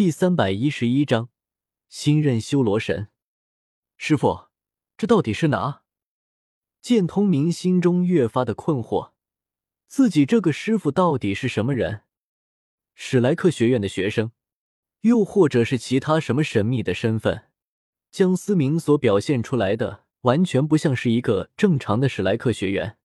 [0.00, 1.28] 第三百一十一章，
[1.90, 3.08] 新任修罗神。
[3.98, 4.48] 师傅，
[4.96, 5.82] 这到底是哪？
[6.80, 9.12] 剑通明心中越发的困惑，
[9.86, 12.04] 自己这个师傅到底是什么人？
[12.94, 14.32] 史莱克学院的学生，
[15.02, 17.50] 又或者是其他什么神秘的身份？
[18.10, 22.96] 江思明所表现出来的，完全不像是一个正常的史莱克学员。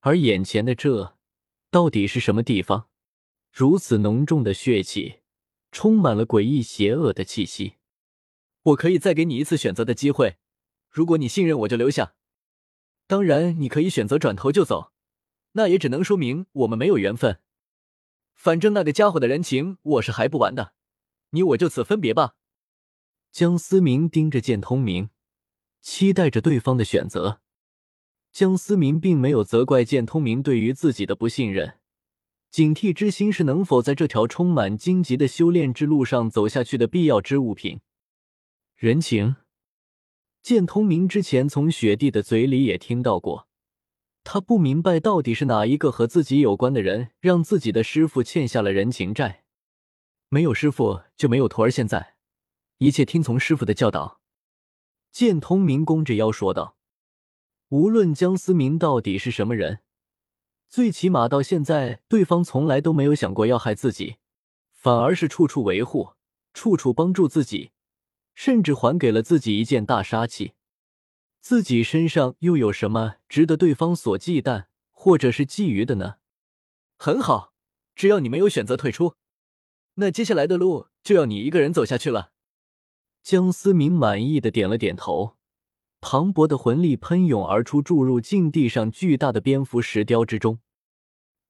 [0.00, 1.16] 而眼前的这，
[1.70, 2.90] 到底是什么地方？
[3.50, 5.21] 如此浓重的血气，
[5.72, 7.78] 充满了诡异邪恶的气息。
[8.62, 10.36] 我可以再给你一次选择的机会，
[10.88, 12.14] 如果你信任我，就留下。
[13.08, 14.92] 当然，你可以选择转头就走，
[15.52, 17.40] 那也只能说明我们没有缘分。
[18.34, 20.74] 反正那个家伙的人情我是还不完的，
[21.30, 22.36] 你我就此分别吧。
[23.30, 25.10] 江思明盯着剑通明，
[25.80, 27.40] 期待着对方的选择。
[28.30, 31.78] 江思明并没有责怪剑通明对于自己的不信任，
[32.52, 37.80] 警惕之心是能否在这条充满荆棘的修炼之路上走下去的必要之物品。
[38.76, 39.36] 人情。
[40.42, 43.48] 剑通明之前从雪帝的嘴里也听到过，
[44.22, 49.44] 他不明白到底是哪一个和自己有关的人让自己的师傅欠下了人情债。
[50.28, 52.16] 没有师傅就没有徒儿，现在
[52.76, 54.20] 一切听从师傅的教导。
[55.10, 56.76] 剑通明弓着腰说道
[57.70, 59.78] ：“无论江思明到底是什么人，
[60.72, 64.16] 最起码到现在，对方从来都没有想过要害自己，
[64.70, 66.14] 反而是处处维护，
[66.54, 67.72] 处处帮助自己。”
[68.34, 70.54] 甚至还给了自己一件大杀器，
[71.42, 76.14] 自己身上又有什么值得对方所忌惮或者是觊觎的呢？
[76.96, 77.52] 很好，
[77.94, 79.16] 只要你没有选择退出，
[79.96, 82.32] 那接下来的路就要你一个人走下去了。
[83.22, 85.36] 江思明满意的点了点头，
[86.02, 90.58] 磅礴的魂力喷涌而出，注入禁地上巨大的蝙蝠石雕之中。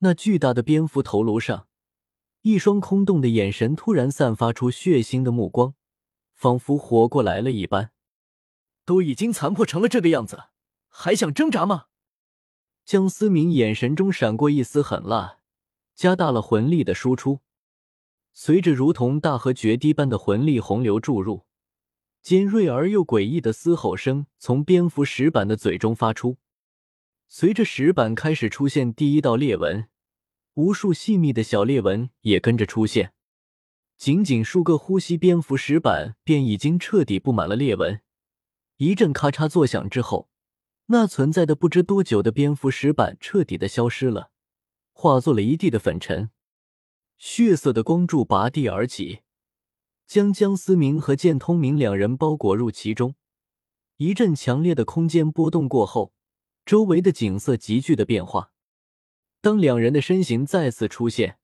[0.00, 1.68] 那巨大的蝙蝠头颅上，
[2.42, 5.74] 一双空洞的眼神突然散发出血腥的目光。
[6.34, 7.92] 仿佛活过来了一般，
[8.84, 10.44] 都已经残破成了这个样子，
[10.88, 11.84] 还想挣扎吗？
[12.84, 15.38] 江思明眼神中闪过一丝狠辣，
[15.94, 17.40] 加大了魂力的输出。
[18.32, 21.44] 随着如同大河决堤般的魂力洪流注入，
[22.22, 26.38] 尖锐而又诡异的嘶吼声从蝙蝠石板的嘴中发出。
[27.28, 29.88] 随着石板开始出现第一道裂纹，
[30.54, 33.12] 无数细密的小裂纹也跟着出现。
[33.96, 38.00] 仅仅数个呼吸，蝙蝠石板便已经彻底布满了裂纹。
[38.78, 40.28] 一阵咔嚓作响之后，
[40.86, 44.30] 那存在的不知多久的蝙蝠石板彻底的消失了，
[44.92, 46.30] 化作了一地的粉尘。
[47.18, 49.20] 血色的光柱拔地而起，
[50.10, 53.14] 将江思明和剑通明两人包裹入其中。
[53.98, 56.12] 一阵强烈的空间波动过后，
[56.66, 58.50] 周围的景色急剧的变化。
[59.40, 61.38] 当两人的身形再次出现。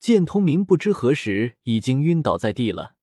[0.00, 2.94] 剑通明不知何时已经晕倒在地了。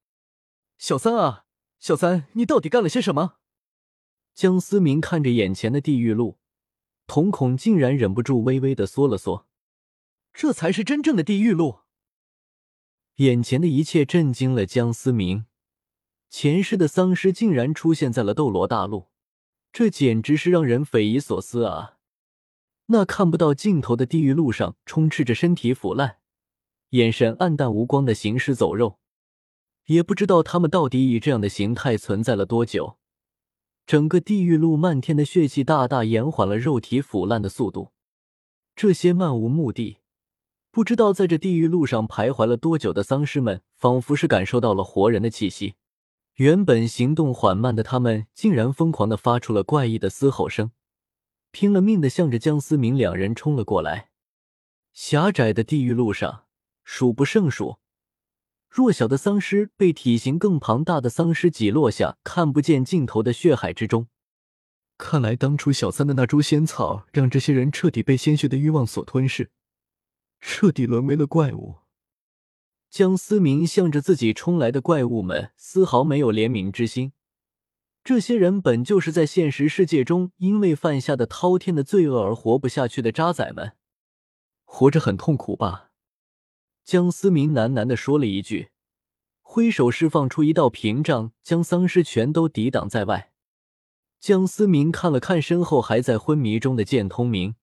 [0.80, 1.46] 小三啊，
[1.78, 3.36] 小三，你到底干了些什么？
[4.34, 6.40] 江思明看着眼前的地狱路，
[7.06, 9.46] 瞳孔竟然忍不住微微的缩了缩。
[10.34, 11.82] 这才是真正的地狱路。
[13.18, 15.46] 眼前的一切震惊了江思明，
[16.30, 19.08] 前世的丧尸竟然出现在了斗罗大陆，
[19.72, 21.98] 这简直是让人匪夷所思啊！
[22.88, 26.18] 那看不到尽头的地狱路上，充斥着身体腐烂。
[26.90, 29.00] 眼神暗淡无光的行尸走肉，
[29.86, 32.98] 也不知道他们到底以这样的形态存在了多久。
[33.86, 37.94] 整个地狱路漫天的血气大大延缓了肉体腐烂的速度。
[38.76, 40.00] 这些漫无目的、
[40.76, 45.76] 不知道在这地狱路上徘徊了多久的丧尸们，仿佛是感受到了活人的气息。
[46.34, 50.72] 原本行动缓慢的他们，竟然疯狂的发出了怪异的嘶吼声，
[51.52, 54.10] 拼了命的向着江思明两人冲了过来。
[54.92, 56.44] 狭窄的地狱路上。
[56.84, 57.78] 数不胜数，
[58.68, 64.08] 弱小的丧尸被体型更庞大的丧尸挤落下看不见尽头的血海之中。
[64.98, 69.50] 看来当初小三的那株仙草，让这些人彻底被鲜血的欲望所吞噬，
[70.40, 71.76] 彻底沦为了怪物。
[72.90, 77.12] 江思明向着自己冲来的怪物们丝毫没有怜悯之心。
[78.04, 83.74] 这些人本就是在现实世界中因为犯下的滔天的罪恶而活不下去的渣仔们，
[84.64, 85.90] 活着很痛苦吧？
[86.84, 88.70] 江思明喃喃的说了一句，
[89.42, 93.34] 挥手释放出一道屏障，将丧尸全都抵挡在外。
[94.20, 97.56] 江思明看了看身后还在昏迷中的剑通明，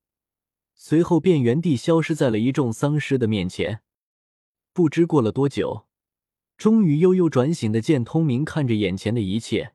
[0.75, 3.83] 随后便原地消失在了一众丧尸的面前。
[4.73, 5.87] 不知过了多久，
[6.57, 9.75] 终于悠悠转醒的剑通明看着眼前的一切，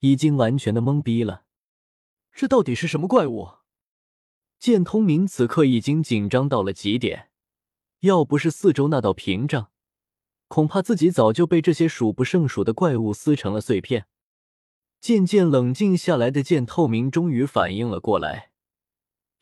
[0.00, 1.44] 已经完全的懵逼了。
[2.32, 3.48] 这到底是什么怪物？
[4.58, 7.30] 剑通明此刻已经紧张到了极点。
[8.00, 9.70] 要不是四周那道屏障，
[10.48, 14.06] 恐怕自己早就被这些数不胜数的怪物撕成了碎片。
[15.00, 18.50] 渐渐冷静下来的剑透明终于反应了过来，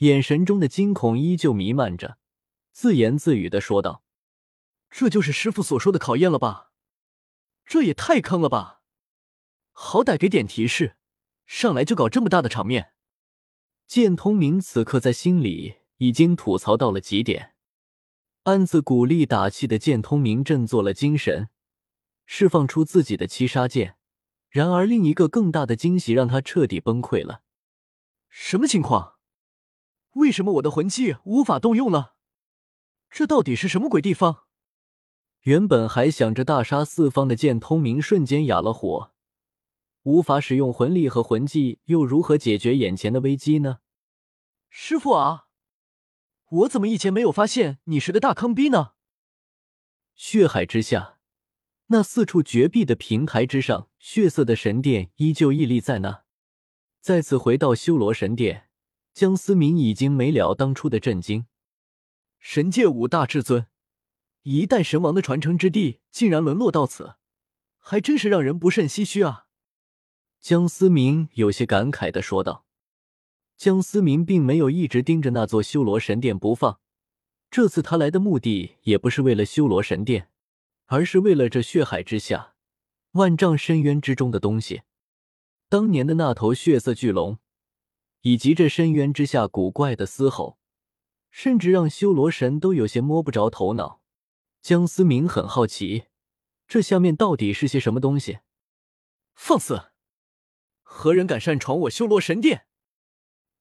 [0.03, 2.19] 眼神中的惊恐依旧弥漫着，
[2.73, 4.03] 自言自语的说道
[4.91, 6.73] ：“这就是师傅所说的考验了吧？
[7.65, 8.83] 这也太坑了吧！
[9.71, 10.97] 好歹给点提示，
[11.47, 12.95] 上来就搞这么大的场面。”
[13.87, 17.55] 剑通明此刻在心里已经吐槽到了极点，
[18.43, 21.49] 暗自鼓励打气的剑通明振作了精神，
[22.27, 23.95] 释放出自己的七杀剑。
[24.49, 27.43] 然而，另一个更大的惊喜让他彻底崩溃了。
[28.29, 29.21] 什么情况？
[30.13, 32.15] 为什么我的魂技无法动用了？
[33.11, 34.45] 这到底是什么鬼地方？
[35.43, 39.13] 原本还想着大杀四方的剑通明瞬间哑了火，
[40.03, 43.79] 无法使用魂力和魂技，又如何解决眼前的危机呢？
[44.69, 45.47] 师傅啊，
[46.49, 48.93] 我怎么以前没有发现你是个大坑逼呢？
[50.15, 51.19] 血海之下。
[51.87, 56.25] 那四处绝壁的平台之上，血色的神殿依旧屹立在那。
[57.01, 58.71] 再次回到修罗神殿，
[59.13, 61.47] 江思明已经没了当初的震惊。
[62.39, 63.67] 神界五大至尊，
[64.43, 67.15] 一代神王的传承之地，竟然沦落到此，
[67.79, 69.47] 还真是让人不甚唏嘘啊！
[70.41, 72.67] 江思明有些感慨的说道。
[73.57, 76.81] 江思明并没有一直盯着那座修罗神殿不放，
[77.51, 80.29] 这次他来的目的也不是为了修罗神殿。
[80.87, 82.55] 而是为了这血海之下、
[83.13, 84.83] 万丈深渊之中的东西。
[85.71, 87.39] 当年的那头血色巨龙，
[88.23, 90.59] 以及这深渊之下古怪的嘶吼，
[91.31, 94.01] 甚至让修罗神都有些摸不着头脑。
[94.61, 96.05] 江思明很好奇，
[96.67, 98.39] 这下面到底是些什么东西？
[99.35, 99.91] 放肆！
[100.83, 102.67] 何人敢擅闯我修罗神殿？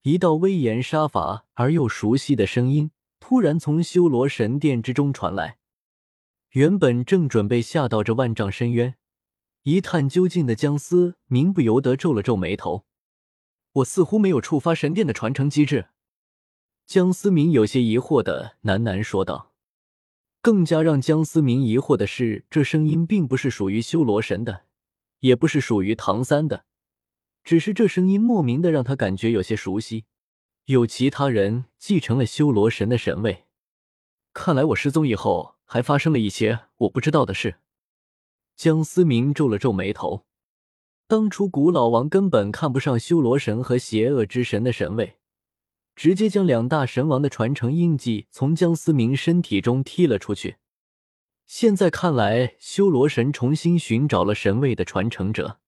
[0.03, 5.57] 一道威严杀伐而又熟悉的声音突然从修罗神殿之中传来。
[6.49, 8.95] 原本正准备下到这万丈深渊
[9.63, 12.85] 一探究竟的江思明不由得皱了皱眉头。
[13.73, 15.87] 我似乎没有触发神殿的传承机制。
[16.85, 19.53] 江思明有些疑惑的喃喃说道。
[20.41, 24.65] 更加让江思明疑惑的是，这声音并不是属于修罗神的，
[25.19, 26.65] 也不是属于唐三的，
[27.43, 30.05] 只是这声音莫名的让他感觉有些熟悉。
[30.65, 33.45] 有其他人继承了修罗神的神位。
[34.33, 35.55] 看来我失踪以后。
[35.71, 37.61] 还发生了一些我不知道的事。
[38.57, 40.25] 江思明皱了皱眉头。
[41.11, 45.17] 当初古老王根本看不上修罗神和邪恶之神的神位，
[45.93, 50.55] 直接将两大神王的传承印记从江思明身体中踢了出去。
[51.45, 55.59] 现在看来，修罗神重新寻找了神位的传承者。